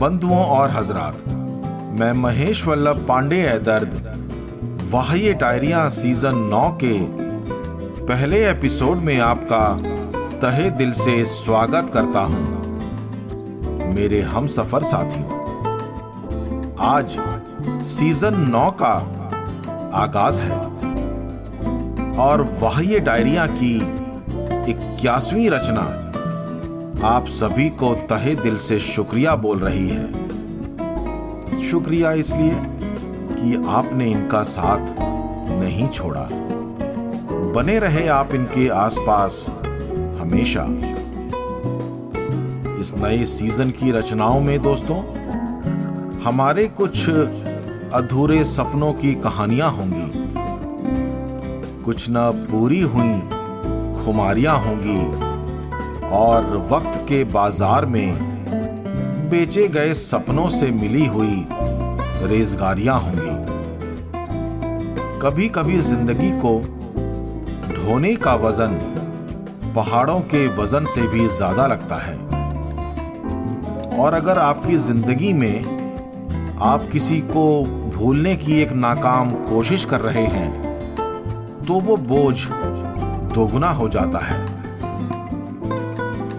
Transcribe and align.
बंधुओं 0.00 0.44
और 0.44 0.70
हजरात। 0.70 1.28
मैं 2.00 2.12
महेश 2.12 2.66
वल्लभ 2.66 3.04
पांडे 3.08 3.36
है 3.36 3.58
दर्द। 3.62 4.90
वाह्य 4.90 5.32
डायरिया 5.34 5.88
सीज़न 5.88 6.34
नौ 6.34 6.78
के 6.84 6.98
पहले 8.06 8.50
एपिसोड 8.50 8.98
में 8.98 9.18
आपका 9.20 9.62
तहे 10.38 10.70
दिल 10.70 10.92
से 10.92 11.24
स्वागत 11.24 11.90
करता 11.94 12.20
हूँ। 12.20 13.94
मेरे 13.94 14.20
हम 14.22 14.46
सफ़र 14.46 14.82
साथियों, 14.82 15.28
आज 16.80 17.16
सीज़न 17.86 18.40
नौ 18.50 18.70
का 18.70 18.94
आगाज़ 19.94 20.40
है। 20.40 20.60
और 22.18 22.42
वाह्य 22.62 23.00
डायरिया 23.00 23.46
की 23.46 23.76
इक्यासवीं 24.70 25.50
रचना 25.50 26.07
आप 27.04 27.26
सभी 27.26 27.70
को 27.70 27.94
तहे 27.94 28.34
दिल 28.34 28.56
से 28.56 28.78
शुक्रिया 28.78 29.36
बोल 29.36 29.58
रही 29.58 29.88
है। 29.88 30.12
शुक्रिया 31.70 32.12
इसलिए 32.12 32.56
कि 33.34 33.62
आपने 33.68 34.10
इनका 34.10 34.42
साथ 34.42 34.96
नहीं 35.60 35.88
छोड़ा। 35.88 36.28
बने 37.54 37.78
रहे 37.78 38.08
आप 38.08 38.34
इनके 38.34 38.68
आसपास 38.68 39.46
हमेशा। 40.20 40.64
इस 42.80 42.92
नए 42.96 43.24
सीज़न 43.24 43.70
की 43.70 43.90
रचनाओं 43.90 44.40
में 44.40 44.62
दोस्तों, 44.62 44.98
हमारे 46.20 46.66
कुछ 46.66 47.10
अधूरे 47.10 48.44
सपनों 48.44 48.92
की 48.92 49.14
कहानियाँ 49.14 49.70
होंगी। 49.70 50.28
कुछ 51.82 52.06
न 52.10 52.46
पूरी 52.50 52.80
हुई 52.80 53.18
खुमारियाँ 54.04 54.58
होंगी। 54.58 55.27
और 56.12 56.56
वक्त 56.70 56.98
के 57.08 57.22
बाज़ार 57.24 57.86
में 57.86 59.28
बेचे 59.30 59.66
गए 59.68 59.92
सपनों 59.94 60.48
से 60.50 60.70
मिली 60.72 61.06
हुई 61.06 61.44
रेजगारियाँ 62.28 62.98
होंगी। 63.00 63.36
कभी 65.20 65.48
कभी 65.48 65.78
ज़िंदगी 65.80 66.30
को 66.40 66.58
ढोने 67.74 68.14
का 68.16 68.34
वज़न 68.36 68.78
पहाड़ों 69.74 70.20
के 70.32 70.46
वज़न 70.54 70.84
से 70.86 71.02
भी 71.08 71.28
ज़्यादा 71.28 71.66
लगता 71.66 71.96
है। 71.96 72.16
और 73.98 74.14
अगर 74.14 74.38
आपकी 74.38 74.76
ज़िंदगी 74.78 75.32
में 75.32 75.76
आप 76.62 76.88
किसी 76.92 77.20
को 77.26 77.44
भूलने 77.96 78.36
की 78.36 78.60
एक 78.62 78.72
नाकाम 78.74 79.30
कोशिश 79.46 79.84
कर 79.84 80.00
रहे 80.00 80.26
हैं 80.28 80.50
तो 81.62 81.80
वो 81.80 81.96
बोझ 82.08 82.36
दोगुना 83.34 83.70
हो 83.70 83.88
जाता 83.88 84.18
है। 84.18 84.47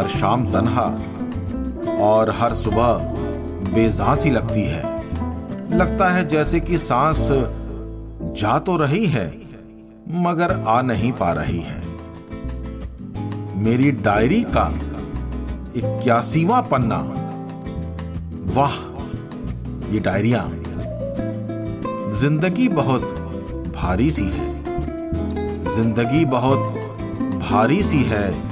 हर 0.00 0.08
शाम 0.08 0.44
तन्हा 0.48 0.84
और 2.02 2.30
हर 2.30 2.52
सुबह 2.54 3.72
बेजां 3.74 4.14
सी 4.16 4.30
लगती 4.30 4.62
है। 4.62 4.82
लगता 5.70 6.08
है 6.08 6.26
जैसे 6.28 6.60
कि 6.60 6.78
सांस 6.78 7.28
जा 8.40 8.58
तो 8.58 8.76
रही 8.76 9.06
है, 9.06 9.26
मगर 10.22 10.52
आ 10.66 10.80
नहीं 10.82 11.12
पा 11.12 11.32
रही 11.32 11.60
है। 11.60 11.78
मेरी 13.56 13.90
डायरी 14.00 14.42
का 14.56 14.66
इक्यासीवा 15.76 16.60
पन्ना। 16.60 17.04
वाह, 18.54 18.74
ये 19.92 20.00
डायरिया। 20.00 20.46
ज़िंदगी 22.20 22.68
बहुत 22.68 23.02
भारी 23.76 24.10
सी 24.10 24.30
है। 24.30 24.48
ज़िंदगी 25.74 26.24
बहुत 26.24 26.58
भारी 27.40 27.82
सी 27.82 28.02
है। 28.04 28.49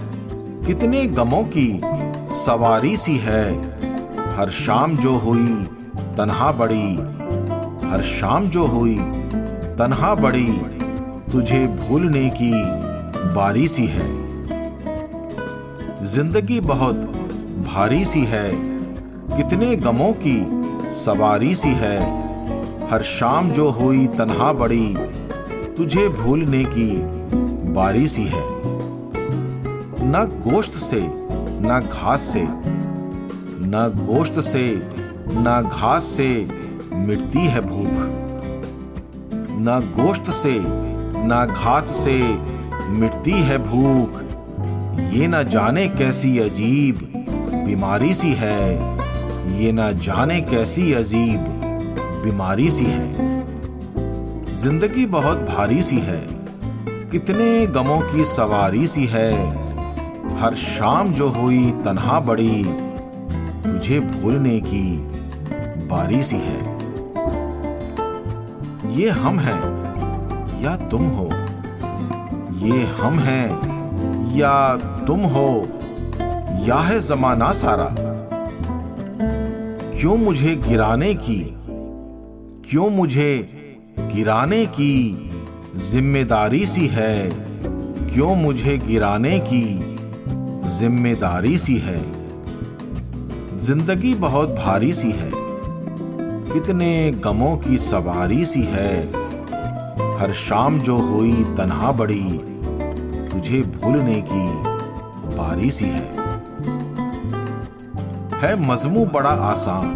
कितने 0.68 1.06
गमों 1.06 1.44
की 1.44 1.80
सवारी 2.28 2.96
सी 2.96 3.16
है। 3.16 3.62
हर 4.36 4.50
शाम 4.50 4.96
जो 4.96 5.16
हुई, 5.16 5.64
तन्हा 5.94 6.52
बड़ी। 6.52 6.94
हर 7.88 8.02
शाम 8.02 8.46
जो 8.46 8.64
हुई, 8.66 8.98
तन्हा 9.78 10.14
बड़ी। 10.14 10.60
तुझे 11.32 11.66
भूलने 11.66 12.30
की 12.30 12.52
बारी 13.34 13.68
सी 13.68 13.86
है। 13.86 14.08
ज़िंदगी 16.06 16.60
बहुत 16.60 16.94
भारी 17.74 18.04
सी 18.04 18.24
है। 18.24 18.54
कितने 19.36 19.76
गमों 19.76 20.12
की 20.12 20.62
सवारी 20.90 21.56
सी 21.56 21.68
है। 21.68 22.28
हर 22.90 23.02
शाम 23.02 23.50
जो 23.50 23.70
हुई, 23.70 24.06
तन्हा 24.06 24.52
बड़ी। 24.52 24.96
तुझे 25.76 26.08
भूलने 26.08 26.64
की 26.64 26.90
बारी 27.72 28.08
सी 28.08 28.24
है। 28.24 28.57
न 30.10 30.24
गोश्त 30.46 30.72
से, 30.72 31.00
ना 31.60 31.80
घास 31.80 32.20
से, 32.20 32.42
न 33.60 34.06
गोश्त 34.06 34.40
से, 34.40 34.82
न 35.32 35.70
घास 35.72 36.02
से 36.02 36.48
मिटती 36.94 37.38
है 37.38 37.60
भूख। 37.60 38.06
न 39.60 39.92
गोश्त 40.00 40.30
से, 40.30 40.54
ना 41.24 41.44
घास 41.46 41.84
से 41.84 42.18
मिटती 42.88 43.32
है 43.32 43.58
भूख। 43.58 44.22
ये 45.12 45.26
ना 45.26 45.42
जाने 45.42 45.88
कैसी 45.88 46.38
अजीब 46.38 47.12
बीमारी 47.66 48.14
सी 48.14 48.32
है। 48.32 48.72
ये 49.60 49.72
ना 49.72 49.92
जाने 49.92 50.40
कैसी 50.40 50.92
अजीब 50.92 51.40
बीमारी 52.24 52.70
सी 52.70 52.84
है। 52.84 53.28
ज़िंदगी 54.58 55.06
बहुत 55.06 55.38
भारी 55.38 55.82
सी 55.82 55.98
है। 55.98 56.20
कितने 57.10 57.66
गमों 57.66 58.00
की 58.00 58.24
सवारी 58.24 58.88
सी 58.88 59.06
है। 59.06 59.67
हर 60.40 60.54
शाम 60.54 61.12
जो 61.12 61.28
हुई 61.28 61.70
तन्हा 61.70 62.20
बड़ी, 62.20 62.64
तुझे 63.62 64.00
भूलने 64.00 64.60
की 64.60 64.96
बारी 65.86 66.22
सी 66.22 66.36
है। 66.36 66.60
ये 68.92 69.10
हम 69.10 69.38
हैं, 69.38 69.60
या 70.62 70.76
तुम 70.76 71.08
हो? 71.08 71.28
ये 72.66 72.82
हम 72.84 73.18
हैं, 73.18 73.48
या 74.36 74.76
तुम 74.76 75.20
हो? 75.20 75.68
या 76.66 76.76
है 76.76 77.00
जमाना 77.00 77.52
सारा? 77.52 77.88
क्यों 80.00 80.16
मुझे 80.16 80.56
गिराने 80.56 81.14
की, 81.14 81.54
क्यों 82.70 82.90
मुझे 82.90 83.48
गिराने 83.98 84.66
की 84.66 85.28
ज़िम्मेदारी 85.76 86.66
सी 86.66 86.86
है? 86.86 87.28
क्यों 88.14 88.36
मुझे 88.36 88.78
गिराने 88.78 89.38
की 89.38 89.87
ज़िम्मेदारी 90.78 91.58
सी 91.58 91.76
है। 91.78 91.98
ज़िंदगी 93.58 94.14
बहुत 94.14 94.50
भारी 94.50 94.92
सी 94.92 95.10
है। 95.10 95.30
कितने 96.52 96.90
गमों 97.24 97.56
की 97.56 97.78
सवारी 97.78 98.44
सी 98.46 98.62
है। 98.64 98.92
हर 100.20 100.32
शाम 100.38 100.78
जो 100.80 100.96
हुई 101.00 101.32
तनहा 101.56 101.92
बड़ी, 101.92 102.22
तुझे 103.28 103.62
भूलने 103.74 104.20
की 104.28 104.46
बारी 105.34 105.70
सी 105.70 105.84
है। 105.84 106.06
है 108.40 108.54
मजमू 108.68 109.06
बड़ा 109.06 109.34
आसान, 109.50 109.94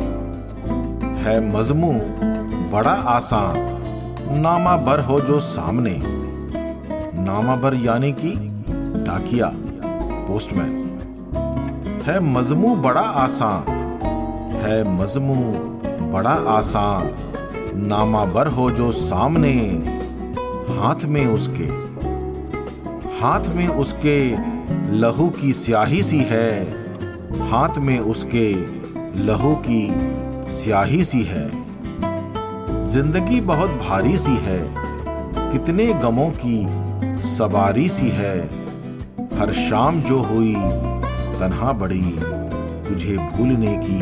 है 1.19 1.41
मजमू 1.49 1.93
बड़ा 2.72 2.97
आसान, 3.10 3.56
नामा 4.41 4.76
भर 4.76 5.00
हो 5.00 5.20
जो 5.20 5.41
सामने, 5.41 5.99
नामा 7.22 7.56
बर 7.56 7.75
यानी 7.75 8.12
कि 8.12 8.34
डाकिया। 9.04 9.53
पोस्टमैन। 10.22 12.02
है 12.06 12.20
मजमू 12.20 12.74
बड़ा 12.76 13.00
आसान। 13.00 13.64
है 14.62 14.96
मजमू 14.96 15.34
बड़ा 16.12 16.30
आसान। 16.30 17.10
नामा 17.86 18.24
बर 18.24 18.46
हो 18.46 18.70
जो 18.70 18.92
सामने, 18.92 19.52
हाथ 20.74 21.04
में 21.04 21.26
उसके। 21.26 21.68
हाथ 23.20 23.54
में 23.54 23.68
उसके 23.68 24.36
लहू 24.96 25.28
की 25.30 25.52
स्याही 25.52 26.02
सी 26.02 26.19
है। 26.19 26.64
हाथ 27.50 27.78
में 27.78 27.98
उसके 27.98 28.48
लहू 29.20 29.54
की 29.68 29.82
स्याही 30.50 31.04
सी 31.04 31.22
है। 31.22 31.50
ज़िंदगी 32.86 33.40
बहुत 33.40 33.70
भारी 33.70 34.18
सी 34.18 34.36
है। 34.42 34.66
कितने 35.52 35.86
गमों 35.94 36.30
की 36.30 36.66
सवारी 37.28 37.88
सी 37.88 38.08
है। 38.08 38.62
हर 39.38 39.52
शाम 39.52 40.00
जो 40.00 40.19
हुई, 40.19 40.55
तन्हा 41.38 41.73
बड़ी, 41.73 42.00
तुझे 42.88 43.17
भूलने 43.17 43.76
की 43.84 43.99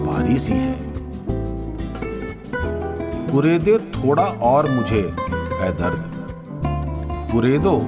बारी 0.00 0.38
सी 0.38 0.52
है। 0.52 0.76
कुरेदो 3.32 3.78
थोड़ा 3.78 4.22
और 4.22 4.70
मुझे 4.70 5.10
है 5.52 5.72
दर्द। 5.72 6.10
कुरेदो, 7.32 7.78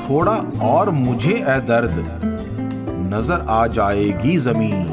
थोड़ा 0.00 0.36
और 0.62 0.90
मुझे 0.90 1.32
ए 1.32 1.60
दर्द। 1.60 1.94
नज़र 3.14 3.46
आ 3.48 3.66
जाएगी 3.66 4.36
ज़मीन। 4.36 4.86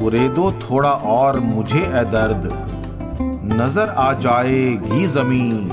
कुरेदो, 0.00 0.52
थोड़ा 0.52 0.90
और 0.90 1.40
मुझे 1.40 1.78
ए 1.78 2.04
दर्द। 2.04 2.48
नज़र 3.52 3.88
आ 3.88 4.12
जाएगी 4.12 5.06
ज़मीन। 5.06 5.68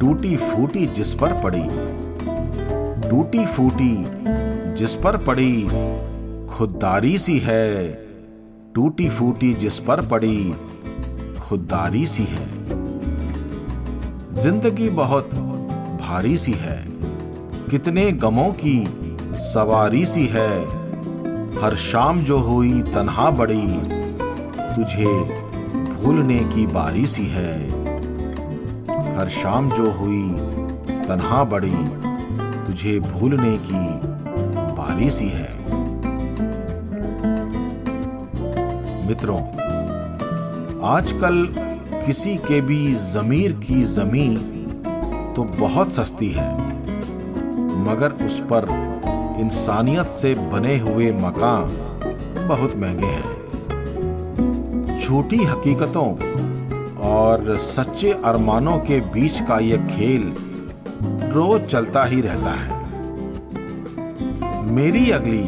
टूटी 0.00 0.36
फूटी 0.36 0.86
जिस 0.86 1.14
पर 1.14 1.32
पड़ी। 1.42 1.68
टूटी 3.10 3.44
फूटी 3.46 3.94
जिस 4.74 4.94
पर 4.94 5.16
पड़ी 5.16 5.62
खुददारी 6.46 7.18
सी 7.18 7.38
है। 7.38 7.92
टूटी 8.74 9.08
फूटी 9.08 9.54
जिस 9.54 9.78
पर 9.78 10.00
पड़ी 10.06 10.54
खुददारी 11.40 12.06
सी 12.06 12.24
है। 12.24 12.46
ज़िंदगी 14.34 14.88
बहुत 14.90 15.34
भारी 16.00 16.36
सी 16.38 16.52
है। 16.52 16.78
कितने 17.70 18.12
गमों 18.12 18.50
की 18.52 18.76
सवारी 19.44 20.06
सी 20.06 20.26
है। 20.26 20.50
हर 21.62 21.76
शाम 21.76 22.22
जो 22.24 22.38
हुई 22.38 22.82
तन्हा 22.82 23.30
बड़ी, 23.30 23.66
तुझे 24.76 25.14
भूलने 25.94 26.38
की 26.44 26.66
बारी 26.66 27.06
सी 27.06 27.26
है। 27.26 27.52
हर 29.16 29.28
शाम 29.42 29.70
जो 29.70 29.90
हुई 29.90 30.22
तन्हा 31.06 31.44
बड़ी 31.44 31.76
तुझे 32.74 32.98
भूलने 33.00 33.56
की 33.66 33.80
बारी 34.74 35.08
सी 35.10 35.26
है। 35.28 35.48
मित्रों, 39.08 39.40
आजकल 40.84 41.36
किसी 42.06 42.36
के 42.36 42.60
भी 42.60 42.78
जमीर 43.12 43.52
की 43.60 43.82
ज़मीन 43.84 44.34
तो 45.36 45.44
बहुत 45.60 45.92
सस्ती 45.92 46.30
है, 46.30 46.48
मगर 47.84 48.10
उस 48.26 48.40
पर 48.42 48.66
इंसानियत 49.40 50.06
से 50.12 50.34
बने 50.52 50.76
हुए 50.78 51.12
मकान 51.18 51.68
बहुत 52.48 52.74
महँगे 52.76 53.12
हैं। 53.18 54.98
झूठी 54.98 55.42
हकीकतों 55.44 56.08
और 57.10 57.56
सच्चे 57.68 58.10
अरमानों 58.24 58.76
के 58.80 59.00
बीच 59.14 59.40
का 59.40 59.58
यह 59.60 59.86
खेल 59.88 60.32
रोज 61.34 61.62
चलता 61.62 62.04
ही 62.04 62.20
रहता 62.20 62.50
है। 62.50 62.82
मेरी 64.72 65.10
अगली 65.10 65.42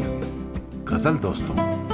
गज़ल 0.85 1.17
दोस्तों। 1.17 1.86